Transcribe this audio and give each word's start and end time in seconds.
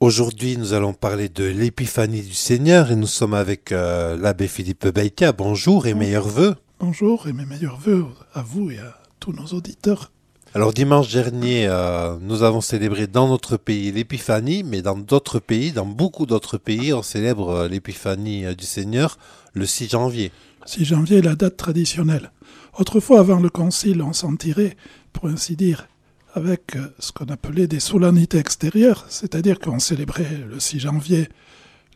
Aujourd'hui, 0.00 0.58
nous 0.58 0.74
allons 0.74 0.92
parler 0.92 1.30
de 1.30 1.44
l'épiphanie 1.44 2.20
du 2.20 2.34
Seigneur 2.34 2.90
et 2.92 2.96
nous 2.96 3.06
sommes 3.06 3.32
avec 3.32 3.72
euh, 3.72 4.18
l'abbé 4.18 4.46
Philippe 4.46 4.88
Beïka. 4.88 5.32
Bonjour 5.32 5.86
et 5.86 5.94
meilleurs 5.94 6.28
voeux. 6.28 6.54
Bonjour 6.80 7.26
et 7.28 7.32
mes 7.32 7.46
meilleurs 7.46 7.78
voeux 7.78 8.04
à 8.34 8.42
vous 8.42 8.70
et 8.70 8.78
à 8.78 9.00
tous 9.20 9.32
nos 9.32 9.46
auditeurs. 9.56 10.12
Alors 10.52 10.74
dimanche 10.74 11.10
dernier, 11.10 11.66
euh, 11.66 12.18
nous 12.20 12.42
avons 12.42 12.60
célébré 12.60 13.06
dans 13.06 13.26
notre 13.26 13.56
pays 13.56 13.90
l'épiphanie, 13.90 14.64
mais 14.64 14.82
dans 14.82 14.98
d'autres 14.98 15.38
pays, 15.38 15.72
dans 15.72 15.86
beaucoup 15.86 16.26
d'autres 16.26 16.58
pays, 16.58 16.92
on 16.92 17.02
célèbre 17.02 17.48
euh, 17.48 17.68
l'épiphanie 17.68 18.54
du 18.54 18.66
Seigneur 18.66 19.16
le 19.54 19.64
6 19.64 19.88
janvier. 19.88 20.30
6 20.66 20.84
janvier 20.84 21.18
est 21.18 21.22
la 21.22 21.36
date 21.36 21.56
traditionnelle. 21.56 22.32
Autrefois, 22.78 23.20
avant 23.20 23.40
le 23.40 23.48
concile, 23.48 24.02
on 24.02 24.12
s'en 24.12 24.36
tirait, 24.36 24.76
pour 25.14 25.28
ainsi 25.28 25.56
dire, 25.56 25.88
avec 26.36 26.76
euh, 26.76 26.86
ce 26.98 27.12
qu'on 27.12 27.24
appelait 27.26 27.66
des 27.66 27.80
solennités 27.80 28.36
extérieures, 28.36 29.06
c'est-à-dire 29.08 29.58
qu'on 29.58 29.78
célébrait 29.78 30.44
le 30.46 30.60
6 30.60 30.80
janvier 30.80 31.28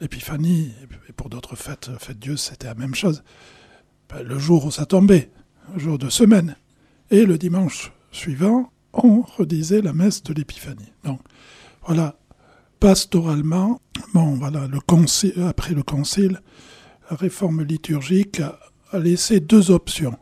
l'épiphanie, 0.00 0.72
et 1.10 1.12
pour 1.12 1.28
d'autres 1.28 1.56
fêtes, 1.56 1.90
fête 1.98 2.18
Dieu, 2.18 2.38
c'était 2.38 2.68
la 2.68 2.74
même 2.74 2.94
chose, 2.94 3.22
Ben, 4.08 4.22
le 4.22 4.38
jour 4.38 4.64
où 4.64 4.70
ça 4.70 4.86
tombait, 4.86 5.30
le 5.74 5.78
jour 5.78 5.98
de 5.98 6.08
semaine. 6.08 6.56
Et 7.10 7.26
le 7.26 7.36
dimanche 7.36 7.92
suivant, 8.12 8.72
on 8.94 9.20
redisait 9.20 9.82
la 9.82 9.92
messe 9.92 10.22
de 10.22 10.32
l'épiphanie. 10.32 10.90
Donc, 11.04 11.20
voilà, 11.86 12.18
pastoralement, 12.80 13.82
bon, 14.14 14.36
voilà, 14.36 14.66
après 15.46 15.74
le 15.74 15.82
concile, 15.82 16.40
la 17.10 17.16
réforme 17.16 17.62
liturgique 17.62 18.40
a 18.40 18.98
laissé 18.98 19.38
deux 19.38 19.70
options. 19.70 20.16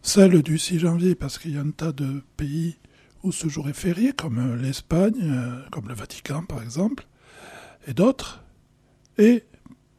Celle 0.00 0.42
du 0.42 0.56
6 0.56 0.78
janvier, 0.78 1.14
parce 1.14 1.36
qu'il 1.36 1.52
y 1.52 1.58
a 1.58 1.60
un 1.60 1.72
tas 1.72 1.92
de 1.92 2.22
pays 2.38 2.78
où 3.24 3.32
ce 3.32 3.48
jour 3.48 3.68
est 3.68 3.72
férié, 3.72 4.12
comme 4.12 4.38
euh, 4.38 4.56
l'Espagne, 4.56 5.14
euh, 5.22 5.60
comme 5.72 5.88
le 5.88 5.94
Vatican 5.94 6.44
par 6.44 6.62
exemple, 6.62 7.06
et 7.88 7.94
d'autres. 7.94 8.44
Et 9.18 9.44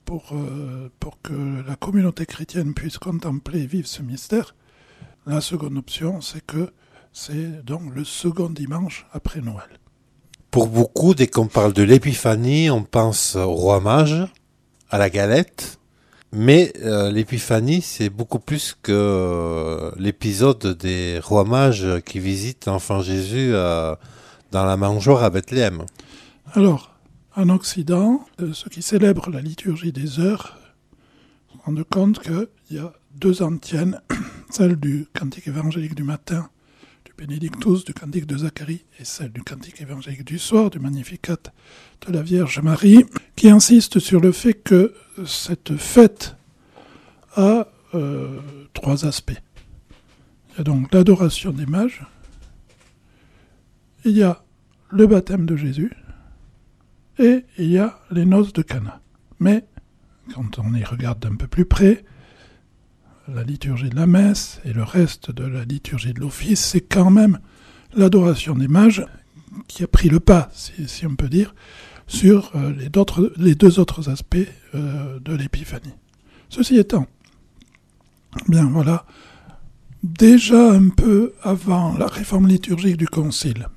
pour, 0.06 0.30
euh, 0.34 0.90
pour 1.00 1.22
que 1.22 1.34
la 1.68 1.76
communauté 1.76 2.26
chrétienne 2.26 2.74
puisse 2.74 3.00
contempler 3.00 3.64
et 3.64 3.66
vivre 3.66 3.88
ce 3.88 4.04
mystère, 4.04 4.56
la 5.26 5.42
seconde 5.42 5.78
option, 5.78 6.22
c'est 6.22 6.46
que 6.46 6.72
c'est 7.12 7.66
donc 7.66 7.94
le 7.94 8.04
second 8.04 8.50
dimanche 8.50 9.08
après 9.12 9.42
Noël. 9.42 9.80
Pour 10.52 10.68
beaucoup, 10.68 11.16
dès 11.16 11.28
qu'on 11.28 11.48
parle 11.48 11.74
de 11.74 11.82
l'épiphanie, 11.84 12.70
on 12.70 12.84
pense 12.84 13.36
au 13.36 13.52
roi 13.52 13.80
mage, 13.80 14.28
à 14.90 15.00
la 15.00 15.10
galette. 15.10 15.80
Mais 16.38 16.74
euh, 16.84 17.12
l'épiphanie, 17.12 17.82
c'est 17.82 18.10
beaucoup 18.10 18.40
plus 18.40 18.76
que 18.84 18.92
euh, 18.92 19.92
l'épisode 19.98 20.78
des 20.78 21.18
rois 21.24 21.46
mages 21.46 21.88
qui 22.06 22.20
visitent 22.20 22.66
l'enfant 22.66 23.02
Jésus 23.02 23.52
euh, 23.54 23.96
dans 24.52 24.66
la 24.66 24.76
mangeoire 24.76 25.24
à 25.24 25.30
Bethléem. 25.30 25.86
Alors, 26.52 26.94
en 27.38 27.48
Occident, 27.48 28.26
ceux 28.52 28.70
qui 28.70 28.82
célèbrent 28.82 29.30
la 29.30 29.40
liturgie 29.40 29.94
des 29.94 30.20
heures 30.20 30.58
se 31.54 31.58
rendent 31.66 31.86
compte 31.86 32.20
qu'il 32.20 32.48
y 32.70 32.80
a 32.80 32.92
deux 33.16 33.42
antiennes, 33.42 34.02
celle 34.50 34.76
du 34.76 35.08
cantique 35.18 35.48
évangélique 35.48 35.96
du 35.96 36.04
matin, 36.04 36.50
Benedictus, 37.18 37.86
du 37.86 37.94
cantique 37.94 38.26
de 38.26 38.38
Zacharie, 38.38 38.84
et 39.00 39.06
celle 39.06 39.32
du 39.32 39.42
cantique 39.42 39.82
évangélique 39.82 40.26
du 40.26 40.38
soir, 40.38 40.70
du 40.70 40.80
Magnificat 40.80 41.38
de 42.06 42.12
la 42.12 42.22
Vierge 42.22 42.60
Marie, 42.60 43.06
qui 43.36 43.50
insistent 43.50 44.00
sur 44.00 44.20
le 44.20 44.32
fait 44.32 44.54
que 44.54 44.94
cette 45.26 45.78
fête 45.78 46.36
a 47.36 47.68
euh, 47.94 48.40
trois 48.74 49.06
aspects. 49.06 49.42
Il 50.52 50.58
y 50.58 50.62
a 50.62 50.64
donc 50.64 50.94
l'adoration 50.94 51.52
des 51.52 51.66
mages, 51.66 52.06
il 54.04 54.12
y 54.12 54.24
a 54.24 54.44
le 54.90 55.08
baptême 55.08 55.46
de 55.46 55.56
Jésus, 55.56 55.92
et 57.18 57.46
il 57.58 57.72
y 57.72 57.78
a 57.78 58.00
les 58.12 58.26
noces 58.26 58.54
de 58.54 58.62
Cana. 58.62 59.02
Mais 59.40 59.66
quand 60.34 60.60
on 60.60 60.74
y 60.74 60.84
regarde 60.84 61.20
d'un 61.20 61.36
peu 61.36 61.48
plus 61.48 61.66
près, 61.66 62.04
la 63.34 63.44
liturgie 63.44 63.90
de 63.90 63.96
la 63.96 64.08
messe 64.08 64.60
et 64.66 64.74
le 64.74 64.84
reste 64.84 65.32
de 65.32 65.46
la 65.46 65.66
liturgie 65.66 66.14
de 66.14 66.20
l'office, 66.20 66.64
c'est 66.64 66.82
quand 66.82 67.10
même 67.10 67.40
l'adoration 67.96 68.56
des 68.56 68.68
mages 68.68 69.06
qui 69.68 69.84
a 69.84 69.88
pris 69.88 70.10
le 70.10 70.20
pas, 70.20 70.50
si, 70.54 71.06
on 71.06 71.16
peut 71.16 71.30
dire, 71.30 71.56
sur 72.08 72.52
euh, 72.56 72.72
les 73.38 73.56
deux 73.56 73.80
autres 73.80 74.10
aspects 74.10 74.38
euh, 74.76 75.20
de 75.20 75.34
l'épiphanie. 75.34 75.94
Ceci 76.50 76.78
étant, 76.78 77.08
bien 78.48 78.66
voilà, 78.66 79.06
déjà 80.04 80.72
un 80.72 80.90
peu 80.90 81.34
avant 81.42 81.98
la 81.98 82.08
réforme 82.08 82.48
liturgique 82.48 82.98
du 82.98 83.08
Concile, 83.08 83.68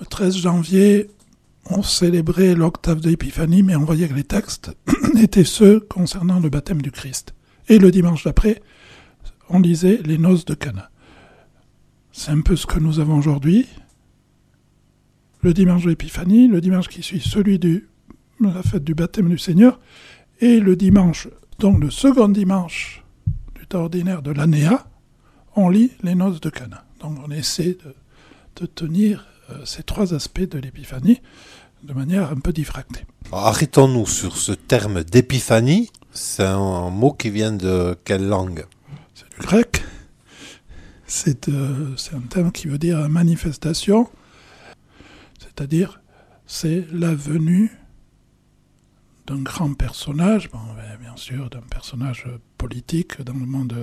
le 0.00 0.06
13 0.06 0.36
janvier, 0.36 1.10
on 1.70 1.82
célébrait 1.82 2.54
l'octave 2.54 3.00
de 3.00 3.10
l'épiphanie, 3.10 3.62
mais 3.62 3.76
on 3.76 3.84
voyait 3.84 4.08
que 4.08 4.14
les 4.14 4.24
textes 4.24 4.72
étaient 5.18 5.44
ceux 5.44 5.80
concernant 5.80 6.40
le 6.40 6.48
baptême 6.48 6.82
du 6.82 6.90
Christ. 6.90 7.34
Et 7.68 7.78
le 7.78 7.90
dimanche 7.90 8.24
d'après, 8.24 8.62
on 9.48 9.60
lisait 9.60 10.00
les 10.04 10.18
noces 10.18 10.44
de 10.44 10.54
Cana. 10.54 10.90
C'est 12.12 12.30
un 12.30 12.40
peu 12.40 12.56
ce 12.56 12.66
que 12.66 12.78
nous 12.78 13.00
avons 13.00 13.18
aujourd'hui. 13.18 13.66
Le 15.42 15.54
dimanche 15.54 15.84
de 15.84 15.90
l'épiphanie, 15.90 16.48
le 16.48 16.60
dimanche 16.60 16.88
qui 16.88 17.02
suit 17.02 17.20
celui 17.20 17.58
de 17.58 17.84
la 18.40 18.62
fête 18.62 18.84
du 18.84 18.94
baptême 18.94 19.28
du 19.28 19.38
Seigneur, 19.38 19.78
et 20.40 20.60
le 20.60 20.76
dimanche, 20.76 21.28
donc 21.58 21.80
le 21.80 21.90
second 21.90 22.28
dimanche 22.28 23.04
du 23.54 23.66
temps 23.66 23.80
ordinaire 23.80 24.22
de 24.22 24.30
l'année 24.30 24.68
on 25.58 25.68
lit 25.68 25.90
les 26.02 26.14
noces 26.14 26.40
de 26.40 26.50
Cana. 26.50 26.84
Donc 27.00 27.18
on 27.26 27.30
essaie 27.30 27.76
de, 28.56 28.66
tenir 28.66 29.26
euh, 29.50 29.64
ces 29.64 29.82
trois 29.82 30.14
aspects 30.14 30.40
de 30.48 30.58
l'épiphanie 30.58 31.20
de 31.82 31.92
manière 31.92 32.30
un 32.32 32.40
peu 32.40 32.52
diffractée. 32.52 33.02
Arrêtons-nous 33.30 34.06
sur 34.06 34.36
ce 34.36 34.52
terme 34.52 35.04
d'épiphanie. 35.04 35.90
C'est 36.12 36.44
un 36.44 36.90
mot 36.90 37.12
qui 37.12 37.30
vient 37.30 37.52
de 37.52 37.96
quelle 38.04 38.26
langue? 38.26 38.66
C'est 39.14 39.30
du 39.30 39.46
grec. 39.46 39.82
C'est 41.06 41.48
euh, 41.48 41.96
c'est 41.96 42.14
un 42.14 42.20
terme 42.20 42.52
qui 42.52 42.68
veut 42.68 42.78
dire 42.78 43.08
manifestation, 43.08 44.10
c'est-à-dire 45.38 46.02
c'est 46.46 46.84
la 46.92 47.14
venue 47.14 47.70
d'un 49.26 49.40
grand 49.40 49.72
personnage, 49.74 50.50
bon, 50.50 50.58
ben, 50.76 50.98
bien 51.00 51.16
sûr 51.16 51.48
d'un 51.50 51.62
personnage 51.62 52.26
politique 52.58 53.22
dans 53.22 53.34
le 53.34 53.46
monde, 53.46 53.74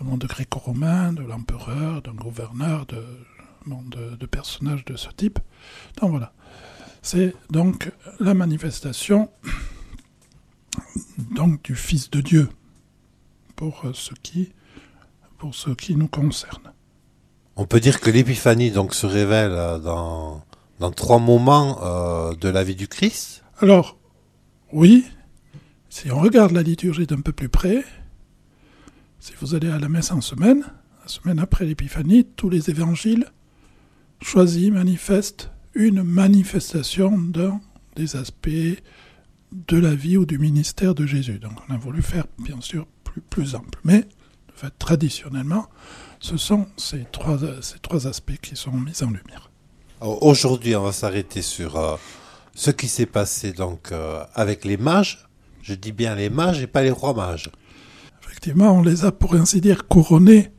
monde 0.00 0.24
gréco-romain, 0.24 1.12
de 1.12 1.22
l'empereur, 1.22 2.02
d'un 2.02 2.12
gouverneur, 2.14 2.86
de, 2.86 4.16
de 4.16 4.26
personnages 4.26 4.84
de 4.84 4.96
ce 4.96 5.08
type. 5.10 5.38
Donc 6.00 6.10
voilà. 6.10 6.32
C'est 7.00 7.34
donc 7.50 7.90
la 8.20 8.34
manifestation 8.34 9.30
donc 11.34 11.62
du 11.62 11.74
Fils 11.74 12.10
de 12.10 12.20
Dieu 12.20 12.48
pour 13.56 13.82
euh, 13.84 13.92
ce 13.92 14.14
qui 14.22 14.52
pour 15.38 15.54
ce 15.54 15.70
qui 15.70 15.96
nous 15.96 16.08
concerne. 16.08 16.72
On 17.56 17.66
peut 17.66 17.80
dire 17.80 18.00
que 18.00 18.10
l'épiphanie 18.10 18.70
donc 18.70 18.94
se 18.94 19.06
révèle 19.06 19.52
euh, 19.52 19.78
dans, 19.78 20.42
dans 20.78 20.90
trois 20.90 21.18
moments 21.18 21.78
euh, 21.82 22.34
de 22.34 22.48
la 22.48 22.64
vie 22.64 22.76
du 22.76 22.88
Christ. 22.88 23.44
Alors, 23.60 23.98
oui, 24.72 25.04
si 25.88 26.10
on 26.10 26.20
regarde 26.20 26.52
la 26.52 26.62
liturgie 26.62 27.06
d'un 27.06 27.20
peu 27.20 27.32
plus 27.32 27.48
près, 27.48 27.84
si 29.20 29.32
vous 29.40 29.54
allez 29.54 29.70
à 29.70 29.78
la 29.78 29.88
messe 29.88 30.10
en 30.10 30.20
semaine, 30.20 30.64
la 31.02 31.08
semaine 31.08 31.38
après 31.38 31.64
l'épiphanie, 31.64 32.24
tous 32.36 32.48
les 32.48 32.70
évangiles 32.70 33.26
choisis, 34.20 34.70
manifestent 34.70 35.50
une 35.74 36.02
manifestation 36.02 37.18
d'un 37.18 37.60
des 37.96 38.16
aspects 38.16 38.48
de 39.54 39.78
la 39.78 39.94
vie 39.94 40.16
ou 40.16 40.26
du 40.26 40.38
ministère 40.38 40.94
de 40.94 41.06
Jésus. 41.06 41.38
Donc 41.38 41.52
on 41.68 41.74
a 41.74 41.78
voulu 41.78 42.02
faire, 42.02 42.26
bien 42.38 42.60
sûr, 42.60 42.86
plus, 43.04 43.20
plus 43.20 43.54
ample. 43.54 43.78
Mais, 43.84 44.00
de 44.00 44.52
fait, 44.54 44.72
traditionnellement, 44.78 45.68
ce 46.20 46.36
sont 46.36 46.66
ces 46.76 47.06
trois, 47.12 47.38
ces 47.62 47.78
trois 47.78 48.06
aspects 48.06 48.38
qui 48.42 48.56
sont 48.56 48.72
mis 48.72 49.02
en 49.02 49.06
lumière. 49.06 49.50
Aujourd'hui, 50.00 50.76
on 50.76 50.82
va 50.82 50.92
s'arrêter 50.92 51.40
sur 51.40 51.76
euh, 51.76 51.96
ce 52.54 52.70
qui 52.70 52.88
s'est 52.88 53.06
passé 53.06 53.52
donc 53.52 53.92
euh, 53.92 54.24
avec 54.34 54.64
les 54.64 54.76
mages. 54.76 55.28
Je 55.62 55.74
dis 55.74 55.92
bien 55.92 56.14
les 56.14 56.28
mages 56.28 56.60
et 56.60 56.66
pas 56.66 56.82
les 56.82 56.90
rois 56.90 57.14
mages. 57.14 57.50
Effectivement, 58.22 58.72
on 58.72 58.82
les 58.82 59.04
a, 59.04 59.12
pour 59.12 59.34
ainsi 59.34 59.60
dire, 59.60 59.88
couronnés 59.88 60.50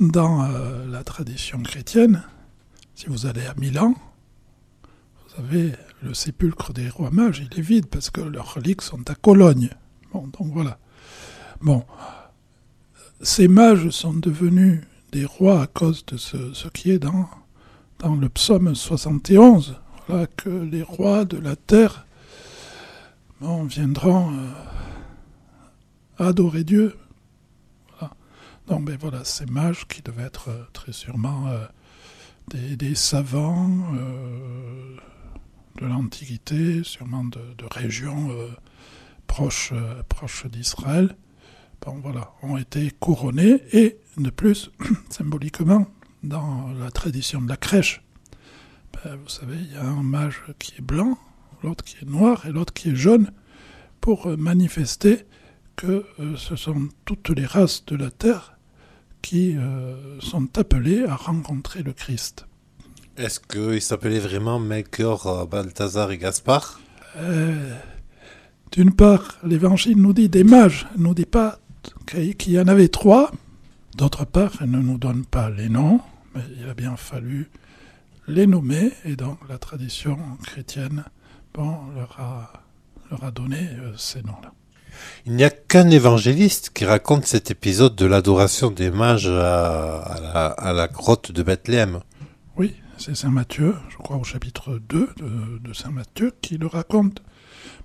dans 0.00 0.44
euh, 0.44 0.86
la 0.86 1.04
tradition 1.04 1.62
chrétienne. 1.62 2.24
Si 2.94 3.06
vous 3.06 3.26
allez 3.26 3.46
à 3.46 3.54
Milan, 3.54 3.94
vous 4.82 5.36
savez, 5.36 5.72
le 6.02 6.14
sépulcre 6.14 6.72
des 6.72 6.88
rois 6.88 7.10
mages, 7.10 7.42
il 7.50 7.58
est 7.58 7.62
vide 7.62 7.86
parce 7.86 8.10
que 8.10 8.20
leurs 8.20 8.54
reliques 8.54 8.82
sont 8.82 9.08
à 9.10 9.14
Cologne. 9.14 9.70
Bon, 10.12 10.26
donc 10.38 10.52
voilà. 10.52 10.78
Bon, 11.60 11.84
ces 13.20 13.48
mages 13.48 13.90
sont 13.90 14.14
devenus 14.14 14.82
des 15.12 15.24
rois 15.24 15.62
à 15.62 15.66
cause 15.66 16.04
de 16.06 16.16
ce, 16.16 16.68
qui 16.68 16.90
est 16.90 16.98
dans, 16.98 17.28
dans 17.98 18.14
le 18.14 18.28
psaume 18.28 18.74
71. 18.74 19.76
Voilà, 20.06 20.26
que 20.26 20.48
les 20.48 20.82
rois 20.82 21.24
de 21.24 21.36
la 21.36 21.56
terre 21.56 22.06
viendront 23.40 24.32
euh, 24.32 24.48
adorer 26.18 26.64
Dieu. 26.64 26.96
Donc, 28.66 28.84
ben 28.84 28.98
voilà, 29.00 29.24
ces 29.24 29.46
mages 29.46 29.86
qui 29.86 30.02
devaient 30.02 30.24
être 30.24 30.50
euh, 30.50 30.64
très 30.74 30.92
sûrement 30.92 31.48
euh, 31.48 31.64
des, 32.76 32.94
savants, 32.94 33.92
de 35.80 35.86
l'Antiquité, 35.86 36.82
sûrement 36.82 37.24
de, 37.24 37.40
régions 37.70 38.30
euh, 38.30 38.48
proches, 39.26 39.70
euh, 39.72 40.02
proches 40.08 40.46
d'Israël, 40.46 41.16
ont 42.42 42.56
été 42.58 42.90
couronnés 42.90 43.62
et 43.72 43.98
de 44.18 44.30
plus, 44.30 44.70
symboliquement, 45.10 45.86
dans 46.22 46.70
la 46.72 46.90
tradition 46.90 47.40
de 47.40 47.48
la 47.48 47.56
crèche, 47.56 48.02
ben, 48.92 49.16
vous 49.16 49.28
savez, 49.28 49.56
il 49.56 49.72
y 49.72 49.76
a 49.76 49.84
un 49.84 50.02
mage 50.02 50.42
qui 50.58 50.74
est 50.76 50.82
blanc, 50.82 51.16
l'autre 51.62 51.84
qui 51.84 51.96
est 52.02 52.08
noir 52.08 52.44
et 52.46 52.52
l'autre 52.52 52.74
qui 52.74 52.90
est 52.90 52.96
jaune, 52.96 53.30
pour 54.00 54.26
manifester 54.36 55.24
que 55.76 56.04
ce 56.36 56.56
sont 56.56 56.88
toutes 57.04 57.30
les 57.30 57.46
races 57.46 57.84
de 57.86 57.96
la 57.96 58.10
terre 58.10 58.58
qui 59.22 59.56
sont 60.20 60.58
appelées 60.58 61.04
à 61.04 61.14
rencontrer 61.14 61.82
le 61.82 61.92
Christ. 61.92 62.47
Est-ce 63.18 63.40
qu'ils 63.40 63.82
s'appelaient 63.82 64.20
vraiment 64.20 64.58
Melchior, 64.60 65.26
euh, 65.26 65.44
Balthazar 65.44 66.10
et 66.12 66.18
Gaspard? 66.18 66.80
Euh, 67.16 67.74
D'une 68.72 68.92
part, 68.94 69.38
l'évangile 69.44 69.96
nous 70.00 70.12
dit 70.12 70.28
des 70.28 70.44
mages, 70.44 70.86
ne 70.96 71.02
nous 71.04 71.14
dit 71.14 71.26
pas 71.26 71.58
qu'il 72.06 72.52
y 72.52 72.60
en 72.60 72.68
avait 72.68 72.88
trois. 72.88 73.32
D'autre 73.96 74.24
part, 74.24 74.52
elle 74.60 74.70
ne 74.70 74.78
nous 74.78 74.98
donne 74.98 75.24
pas 75.24 75.50
les 75.50 75.68
noms, 75.68 76.00
mais 76.34 76.42
il 76.60 76.68
a 76.68 76.74
bien 76.74 76.96
fallu 76.96 77.50
les 78.28 78.46
nommer, 78.46 78.92
et 79.04 79.16
donc 79.16 79.38
la 79.48 79.58
tradition 79.58 80.16
chrétienne 80.44 81.02
bon, 81.54 81.76
leur, 81.96 82.14
a, 82.20 82.52
leur 83.10 83.24
a 83.24 83.30
donné 83.32 83.58
euh, 83.80 83.92
ces 83.96 84.22
noms-là. 84.22 84.52
Il 85.26 85.32
n'y 85.34 85.44
a 85.44 85.50
qu'un 85.50 85.90
évangéliste 85.90 86.70
qui 86.74 86.84
raconte 86.84 87.26
cet 87.26 87.50
épisode 87.50 87.96
de 87.96 88.06
l'adoration 88.06 88.70
des 88.70 88.90
mages 88.90 89.28
à, 89.28 90.18
la, 90.20 90.46
à 90.46 90.72
la 90.72 90.88
grotte 90.88 91.32
de 91.32 91.42
Bethléem. 91.42 92.00
Oui, 92.56 92.74
c'est 92.98 93.14
Saint 93.14 93.30
Matthieu, 93.30 93.74
je 93.90 93.96
crois 93.96 94.16
au 94.16 94.24
chapitre 94.24 94.80
2 94.88 95.08
de, 95.62 95.72
Saint 95.72 95.90
Matthieu, 95.90 96.32
qui 96.42 96.58
le 96.58 96.66
raconte. 96.66 97.22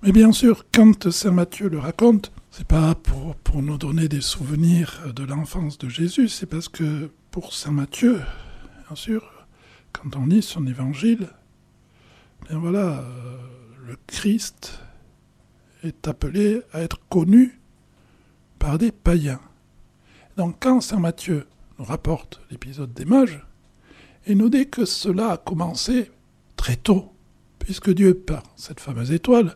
Mais 0.01 0.11
bien 0.11 0.31
sûr, 0.31 0.65
quand 0.73 1.09
Saint 1.11 1.31
Matthieu 1.31 1.69
le 1.69 1.77
raconte, 1.77 2.31
c'est 2.49 2.67
pas 2.67 2.95
pour, 2.95 3.35
nous 3.61 3.77
donner 3.77 4.07
des 4.07 4.21
souvenirs 4.21 5.13
de 5.15 5.23
l'enfance 5.23 5.77
de 5.77 5.87
Jésus, 5.87 6.27
c'est 6.29 6.47
parce 6.47 6.67
que 6.67 7.11
pour 7.29 7.53
Saint 7.53 7.71
Matthieu, 7.71 8.21
bien 8.87 8.95
sûr, 8.95 9.45
quand 9.91 10.15
on 10.15 10.25
lit 10.25 10.41
son 10.41 10.65
évangile, 10.65 11.27
voilà, 12.49 12.99
euh, 12.99 13.37
le 13.87 13.97
Christ 14.07 14.79
est 15.83 16.07
appelé 16.07 16.61
à 16.73 16.81
être 16.81 16.99
connu 17.09 17.59
par 18.57 18.79
des 18.79 18.91
païens. 18.91 19.41
Donc 20.37 20.57
quand 20.59 20.81
Saint 20.81 20.99
Matthieu 20.99 21.45
nous 21.77 21.85
rapporte 21.85 22.41
l'épisode 22.49 22.93
des 22.93 23.05
mages, 23.05 23.39
et 24.25 24.35
nous 24.35 24.49
dit 24.49 24.69
que 24.69 24.85
cela 24.85 25.31
a 25.31 25.37
commencé 25.37 26.11
très 26.55 26.75
tôt, 26.75 27.11
puisque 27.59 27.93
Dieu, 27.93 28.13
par 28.13 28.43
cette 28.55 28.79
fameuse 28.79 29.11
étoile, 29.11 29.55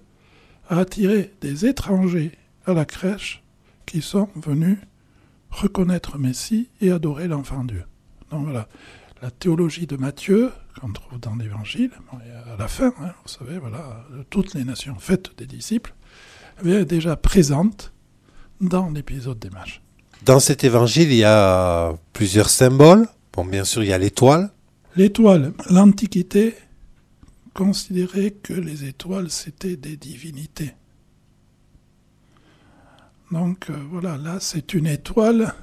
a 0.70 0.80
attiré 0.80 1.34
des 1.42 1.66
étrangers 1.66 2.32
à 2.66 2.74
la 2.74 2.86
crèche 2.86 3.44
qui 3.86 4.02
sont 4.02 4.30
venus 4.36 4.78
reconnaître 5.50 6.18
Messie 6.18 6.70
et 6.82 6.92
adorer 6.92 7.28
l'enfant 7.28 7.64
Dieu. 7.64 7.84
Donc 8.32 8.44
voilà, 8.44 8.68
la 9.22 9.32
théologie 9.32 9.88
de 9.88 9.96
Matthieu, 9.96 10.52
qu'on 10.80 10.92
trouve 10.92 11.20
dans 11.20 11.36
l'Évangile, 11.36 11.92
à 12.12 12.58
la 12.58 12.68
fin, 12.68 12.94
hein, 13.02 13.14
vous 13.24 13.30
savez, 13.30 13.58
voilà, 13.58 14.06
toutes 14.30 14.54
les 14.54 14.64
nations 14.64 14.96
faites 15.00 15.38
des 15.38 15.46
disciples, 15.46 15.94
est 16.66 16.86
déjà 16.86 17.16
présente 17.16 17.94
dans 18.60 18.90
l'épisode 18.90 19.40
des 19.40 19.50
mages. 19.50 19.82
Dans 20.26 20.40
cet 20.40 20.64
évangile, 20.64 21.12
il 21.12 21.18
y 21.18 21.24
a 21.24 21.94
plusieurs 22.14 22.50
symboles. 22.50 23.08
Bon, 23.34 23.46
bien 23.46 23.64
sûr, 23.64 23.84
il 23.84 23.90
y 23.90 23.94
a 23.94 23.98
l'étoile, 23.98 24.50
L'étoile, 24.98 25.54
l'Antiquité 25.70 26.56
considérait 27.54 28.32
que 28.32 28.54
les 28.54 28.84
étoiles, 28.86 29.30
c'était 29.30 29.78
des 29.78 29.96
divinités. 29.96 30.74
Donc 33.32 33.70
euh, 33.70 33.78
voilà, 33.92 34.18
là, 34.18 34.40
c'est 34.40 34.74
une 34.74 34.88
étoile, 34.88 35.54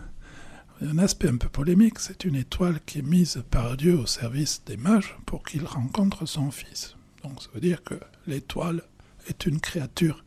un 0.81 0.99
aspect 0.99 1.29
un 1.29 1.37
peu 1.37 1.49
polémique, 1.49 1.99
c'est 1.99 2.25
une 2.25 2.37
étoile 2.37 2.79
qui 2.87 3.01
est 3.01 3.03
mise 3.03 3.43
par 3.51 3.77
Dieu 3.77 3.99
au 3.99 4.07
service 4.07 4.63
des 4.67 4.77
mages 4.77 5.17
pour 5.27 5.43
qu'il 5.43 5.65
rencontre 5.65 6.27
son 6.27 6.53
fils. 6.53 6.95
Donc 7.25 7.43
ça 7.43 7.49
veut 7.55 7.61
dire 7.61 7.83
que 7.83 7.99
l'étoile 8.29 8.83
est 9.27 9.47
une 9.47 9.59
créature 9.59 10.25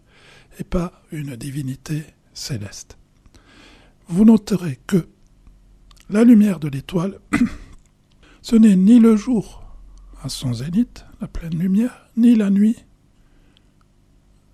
et 0.59 0.65
pas 0.65 1.01
une 1.13 1.37
divinité 1.37 2.03
céleste. 2.33 2.97
Vous 4.09 4.25
noterez 4.25 4.79
que 4.85 5.07
la 6.09 6.25
lumière 6.25 6.59
de 6.59 6.67
l'étoile 6.67 7.19
Ce 8.49 8.55
n'est 8.55 8.77
ni 8.77 8.97
le 8.99 9.17
jour 9.17 9.61
à 10.23 10.29
son 10.29 10.53
zénith, 10.53 11.03
la 11.19 11.27
pleine 11.27 11.59
lumière, 11.59 12.07
ni 12.15 12.33
la 12.33 12.49
nuit 12.49 12.77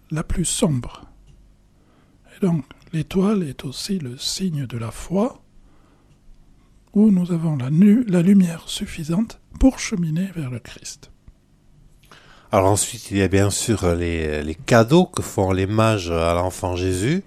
la 0.10 0.24
plus 0.24 0.46
sombre. 0.46 1.04
Et 2.36 2.44
donc, 2.44 2.66
l'étoile 2.92 3.44
est 3.44 3.66
aussi 3.66 4.00
le 4.00 4.18
signe 4.18 4.66
de 4.66 4.80
la 4.80 4.90
foi, 4.90 5.44
où 6.94 7.12
nous 7.12 7.32
avons 7.32 7.56
la, 7.56 7.70
lumière 8.24 8.64
suffisante 8.66 9.40
pour 9.60 9.78
cheminer 9.78 10.32
vers 10.34 10.50
le 10.50 10.58
Christ. 10.58 11.12
Alors 12.52 12.72
ensuite, 12.72 13.12
il 13.12 13.18
y 13.18 13.22
a 13.22 13.28
bien 13.28 13.52
sûr 13.52 13.94
les 13.94 14.58
cadeaux 14.66 15.06
que 15.06 15.22
font 15.22 15.52
les 15.52 15.68
mages 15.68 16.10
à 16.10 16.34
l'enfant 16.34 16.76
Jésus. 16.76 17.24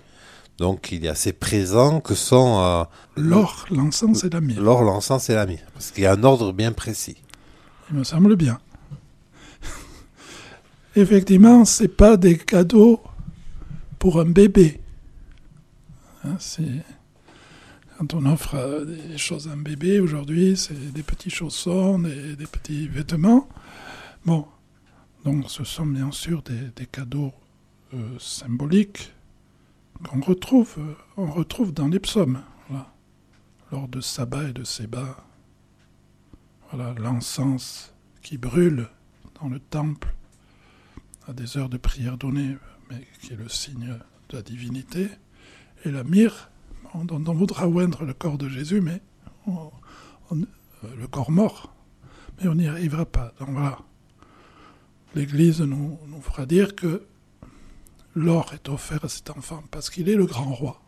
Donc 0.59 0.91
il 0.93 1.05
y 1.05 1.09
a 1.09 1.15
ces 1.15 1.33
présents 1.33 2.01
que 2.01 2.15
sont... 2.15 2.61
Euh, 2.61 2.85
l'or, 3.17 3.67
l'encens 3.71 4.25
et 4.25 4.31
la 4.31 4.41
myrrhe. 4.41 4.63
L'or, 4.63 4.83
l'encens 4.83 5.29
et 5.29 5.35
la 5.35 5.47
myrrhe. 5.47 5.67
Parce 5.75 5.91
qu'il 5.91 6.05
y 6.05 6.07
a 6.07 6.13
un 6.13 6.25
ordre 6.25 6.53
bien 6.53 6.73
précis. 6.73 7.17
Il 7.91 7.97
me 7.97 8.05
semble 8.05 8.37
bien. 8.37 8.59
Effectivement, 10.97 11.65
ce 11.65 11.83
n'est 11.83 11.89
pas 11.89 12.17
des 12.17 12.39
cadeaux 12.39 13.01
pour 13.99 14.21
un 14.21 14.25
bébé. 14.27 14.81
Hein, 16.25 16.37
quand 17.99 18.15
on 18.15 18.27
offre 18.27 18.55
euh, 18.57 18.85
des 18.85 19.19
choses 19.19 19.49
à 19.49 19.53
un 19.53 19.57
bébé 19.57 20.01
aujourd'hui, 20.01 20.57
c'est 20.57 20.93
des 20.93 21.03
petits 21.03 21.31
chaussons, 21.31 21.99
des, 21.99 22.37
des, 22.37 22.47
petits 22.47 22.89
vêtements. 22.89 23.49
Bon, 24.25 24.47
donc 25.25 25.51
ce 25.51 25.65
sont 25.65 25.87
bien 25.87 26.13
sûr 26.13 26.43
des, 26.43 26.87
cadeaux 26.87 27.33
euh, 27.95 28.19
symboliques 28.19 29.13
qu'on 30.05 30.21
retrouve, 30.21 30.75
euh, 30.79 30.95
on 31.17 31.27
retrouve 31.27 31.73
dans 31.73 31.89
les 31.89 32.01
psaumes, 32.01 32.43
lors 33.73 33.89
de 33.89 34.01
sabbat 34.01 34.51
et 34.51 34.53
de 34.53 34.65
sébat. 34.65 35.17
Voilà, 36.71 36.95
l'encens 36.99 37.93
qui 38.23 38.39
brûle 38.39 38.89
dans 39.41 39.49
le 39.49 39.59
temple 39.59 40.15
à 41.27 41.33
des 41.33 41.57
heures 41.57 41.69
de 41.69 41.77
prière 41.77 42.17
données, 42.17 42.57
mais 42.91 43.07
qui 43.21 43.33
est 43.33 43.37
le 43.37 43.49
signe 43.49 43.99
de 44.29 44.37
la 44.37 44.43
divinité, 44.43 45.09
et 45.85 45.91
la 45.91 46.05
myrrhe, 46.05 46.51
dont 46.95 47.23
on 47.27 47.35
voudra 47.35 47.69
oindre 47.69 48.05
le 48.05 48.15
corps 48.15 48.39
de 48.39 48.49
Jésus, 48.49 48.81
mais 48.81 49.03
euh, 49.49 49.53
le 50.97 51.07
corps 51.09 51.31
mort, 51.31 51.75
mais 52.39 52.49
on 52.49 52.55
n'y 52.55 52.69
arrivera 52.69 53.05
pas. 53.05 53.33
Donc 53.39 53.51
voilà, 53.51 53.79
l'Église 55.15 55.61
nous 55.61 55.99
fera 56.23 56.47
dire 56.47 56.75
que 56.75 57.07
L'or 58.17 58.55
est 58.55 58.71
offert 58.71 59.05
à 59.05 59.09
cet 59.11 59.29
enfant 59.29 59.63
parce 59.71 59.91
qu'il 59.91 60.09
est 60.09 60.15
le 60.15 60.25
grand 60.25 60.55
roi. 60.55 60.81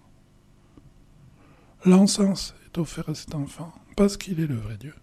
L'encens 1.84 2.54
est 2.64 2.78
offert 2.78 3.10
à 3.10 3.14
cet 3.14 3.34
enfant 3.34 3.70
parce 3.96 4.16
qu'il 4.16 4.40
est 4.40 4.46
le 4.46 4.56
vrai 4.56 4.78
Dieu. 4.78 4.94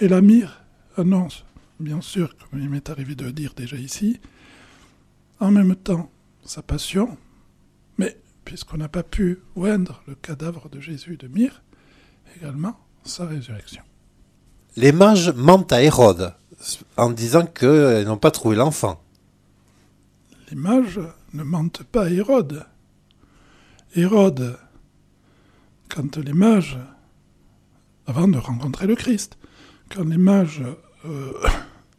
Et 0.00 0.08
la 0.08 0.20
myrrhe 0.20 0.60
annonce, 0.96 1.44
bien 1.78 2.00
sûr, 2.00 2.36
comme 2.36 2.58
il 2.60 2.68
m'est 2.68 2.90
arrivé 2.90 3.14
de 3.14 3.24
le 3.24 3.32
dire 3.32 3.54
déjà 3.54 3.76
ici, 3.76 4.18
en 5.38 5.52
même 5.52 5.76
temps 5.76 6.10
sa 6.44 6.60
passion, 6.60 7.16
mais 7.98 8.18
puisqu'on 8.44 8.78
n'a 8.78 8.88
pas 8.88 9.04
pu 9.04 9.38
oindre 9.54 10.02
le 10.08 10.16
cadavre 10.16 10.68
de 10.68 10.80
Jésus 10.80 11.16
de 11.16 11.28
myrrhe, 11.28 11.62
également 12.36 12.76
sa 13.04 13.26
résurrection. 13.26 13.82
Les 14.74 14.90
mages 14.90 15.30
mentent 15.30 15.72
à 15.72 15.84
Hérode 15.84 16.34
en 16.96 17.10
disant 17.10 17.46
qu'ils 17.46 18.04
n'ont 18.06 18.18
pas 18.18 18.32
trouvé 18.32 18.56
l'enfant. 18.56 19.00
Les 20.50 20.56
mages 20.56 21.00
ne 21.32 21.42
mentent 21.42 21.82
pas 21.82 22.10
Hérode. 22.10 22.66
Hérode, 23.94 24.58
quand 25.88 26.16
les 26.16 26.32
mages, 26.32 26.78
avant 28.06 28.28
de 28.28 28.38
rencontrer 28.38 28.86
le 28.86 28.94
Christ, 28.94 29.38
quand 29.90 30.04
les 30.04 30.18
mages 30.18 30.62
euh, 31.06 31.32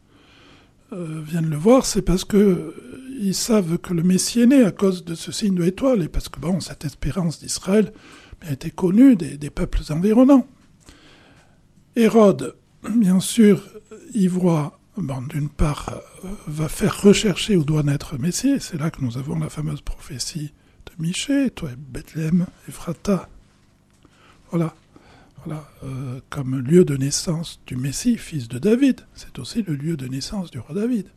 euh, 0.93 1.21
viennent 1.24 1.50
le 1.50 1.57
voir, 1.57 1.86
c'est 1.86 2.01
parce 2.01 2.25
que 2.25 2.38
euh, 2.38 3.33
savent 3.33 3.77
que 3.77 3.93
le 3.93 4.03
Messie 4.03 4.41
est 4.41 4.48
né 4.48 4.63
à 4.63 4.71
cause 4.71 5.03
de 5.03 5.15
ce 5.15 5.31
signe 5.31 5.55
de 5.55 5.63
l'étoile, 5.63 6.03
et 6.03 6.07
parce 6.07 6.29
que 6.29 6.39
bon, 6.39 6.59
cette 6.59 6.86
espérance 6.86 7.39
d'Israël 7.39 7.91
a 8.41 8.51
été 8.51 8.71
connue 8.71 9.15
des 9.15 9.50
peuples 9.50 9.81
environnants. 9.89 10.48
Hérode, 11.95 12.55
bien 12.95 13.19
sûr, 13.19 13.62
y 14.13 14.27
voit 14.27 14.78
d'une 15.01 15.49
part, 15.49 15.89
euh, 16.23 16.29
va 16.47 16.69
faire 16.69 17.01
rechercher 17.01 17.55
où 17.55 17.63
doit 17.63 17.83
naître 17.83 18.17
Messie. 18.17 18.59
C'est 18.59 18.77
là 18.77 18.91
que 18.91 19.01
nous 19.01 19.17
avons 19.17 19.37
la 19.39 19.49
fameuse 19.49 19.81
prophétie 19.81 20.53
de 20.85 20.91
Michée, 21.03 21.49
toi, 21.51 21.69
Bethléem, 21.77 22.45
Ephrata. 22.67 23.29
Voilà, 24.51 24.73
voilà 25.45 25.69
euh, 25.83 26.19
comme 26.29 26.59
lieu 26.59 26.85
de 26.85 26.97
naissance 26.97 27.61
du 27.65 27.75
Messie, 27.75 28.17
fils 28.17 28.47
de 28.47 28.59
David. 28.59 29.01
C'est 29.13 29.39
aussi 29.39 29.63
le 29.63 29.75
lieu 29.75 29.95
de 29.97 30.07
naissance 30.07 30.51
du 30.51 30.59
roi 30.59 30.75
David. 30.75 31.07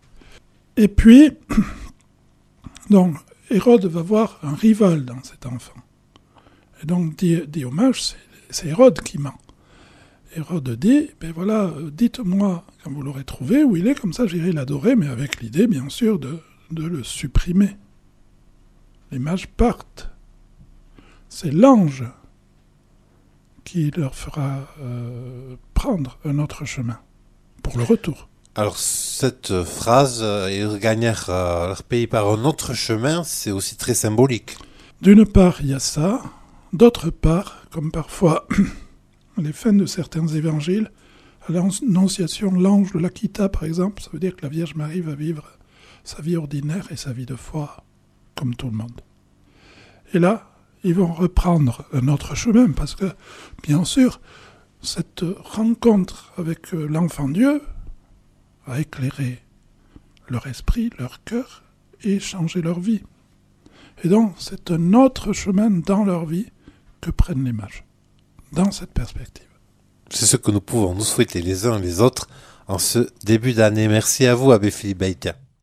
Et 0.77 0.89
puis, 0.89 1.33
donc, 2.91 3.17
Hérode 3.51 3.87
va 3.87 4.03
voir 4.03 4.39
un 4.43 4.55
rival 4.55 5.05
dans 5.05 5.23
cet 5.23 5.47
enfant. 5.47 5.81
Et 6.83 6.87
donc, 6.87 7.17
dit, 7.17 7.43
dit 7.47 7.65
hommage, 7.65 8.15
c'est 8.51 8.69
Hérode 8.69 9.01
qui 9.01 9.19
ment. 9.19 9.35
Hérode 10.35 10.71
dit, 10.79 11.11
ben 11.21 11.33
voilà, 11.33 11.65
euh, 11.65 11.91
dites-moi 11.91 12.65
quand 12.83 12.91
vous 12.91 13.03
l'aurez 13.03 13.25
trouvé 13.25 13.65
où 13.65 13.77
il 13.77 13.87
est, 13.87 13.95
comme 13.95 14.13
ça 14.13 14.27
j'irai 14.27 14.53
l'adorer, 14.53 14.97
mais 14.97 15.09
avec 15.09 15.41
l'idée, 15.41 15.67
bien 15.67 15.89
sûr, 15.89 16.19
de, 16.19 16.39
de 16.71 16.85
le 16.85 17.03
supprimer. 17.03 17.77
Les 19.11 19.19
mages 19.19 19.47
partent. 19.49 20.11
C'est 21.29 21.53
l'ange 21.53 22.05
qui 23.65 23.91
leur 23.91 24.15
fera 24.15 24.67
euh, 24.81 25.57
prendre 25.75 26.19
un 26.25 26.39
autre 26.39 26.65
chemin 26.65 26.99
pour 27.63 27.77
le 27.79 27.85
retour. 27.85 28.29
Alors 28.55 28.77
cette 28.77 29.63
phrase, 29.63 30.21
euh, 30.23 30.51
ils 30.51 30.79
gagnèrent 30.79 31.31
euh, 31.31 31.69
leur 31.69 31.83
pays 31.85 32.07
par 32.07 32.29
un 32.29 32.45
autre 32.45 32.75
chemin, 32.75 33.25
c'est 33.25 33.51
aussi 33.51 33.77
très 33.77 33.95
symbolique. 33.95 34.57
D'une 35.01 35.25
part, 35.25 35.57
il 35.61 35.71
y 35.71 35.75
a 35.75 35.79
ça. 35.79 36.23
D'autre 36.73 37.11
part, 37.11 37.63
comme 37.71 37.91
parfois 37.91 38.47
les 39.37 39.53
fins 39.53 39.73
de 39.73 39.87
certains 39.87 40.27
évangiles, 40.27 40.91
à 41.49 41.53
l'annonciation, 41.53 42.53
l'ange 42.53 42.93
de 42.93 42.99
l'Aquita, 42.99 43.49
par 43.49 43.65
exemple, 43.65 44.03
ça 44.03 44.11
veut 44.13 44.21
dire 44.21 44.37
que 44.37 44.43
la 44.43 44.49
Vierge 44.49 44.75
Marie 44.75 45.01
va 45.01 45.15
vivre 45.15 45.45
sa 46.05 46.23
vie 46.23 46.37
ordinaire 46.37 46.87
et 46.91 46.97
sa 46.97 47.13
vie 47.13 47.27
de 47.27 47.35
foi 47.35 47.85
comme 48.35 48.55
tout 48.55 48.67
le 48.67 48.77
monde. 48.77 49.01
Et 50.15 50.19
là, 50.19 50.53
ils 50.85 50.95
vont 50.95 51.13
reprendre 51.13 51.85
un 51.93 52.09
autre 52.09 52.35
chemin 52.35 52.73
parce 52.73 52.95
que, 52.95 53.13
bien 53.63 53.85
sûr, 53.85 54.21
cette 54.83 55.25
rencontre 55.45 56.33
avec 56.37 56.75
euh, 56.75 56.87
l'enfant 56.87 57.29
Dieu 57.29 57.63
a 58.67 58.81
éclairé 58.81 59.41
leur 60.29 60.47
esprit, 60.47 60.91
leur 60.99 61.23
cœur 61.25 61.63
et 62.03 62.19
changé 62.19 62.63
leur 62.63 62.81
vie. 62.81 63.03
Et 64.03 64.09
donc, 64.09 64.35
c'est 64.39 64.71
un 64.71 64.93
autre 64.95 65.33
chemin 65.33 65.71
dans 65.71 66.05
leur 66.05 66.27
vie 66.27 66.51
que 67.01 67.11
prennent 67.11 67.45
les 67.45 67.53
mages, 67.53 67.85
dans 68.53 68.71
cette 68.71 68.93
perspective. 68.93 69.47
C'est 70.11 70.27
ce 70.27 70.37
que 70.37 70.51
nous 70.51 70.61
pouvons 70.61 70.95
nous 70.95 71.05
souhaiter 71.05 71.41
les 71.43 71.67
uns 71.67 71.79
et 71.79 71.83
les 71.83 72.01
autres 72.01 72.29
en 72.69 72.79
ce 72.79 73.09
début 73.25 73.55
d'année. 73.55 73.89
Merci 73.89 74.27
à 74.27 74.35
vous, 74.35 74.53
Abbé 74.53 74.71
Philippe 74.71 74.99
Baïtia. 74.99 75.37